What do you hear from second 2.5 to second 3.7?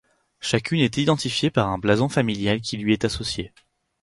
qui lui est associé.